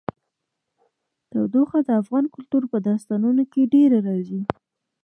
[1.31, 4.41] تودوخه د افغان کلتور په داستانونو کې ډېره راځي.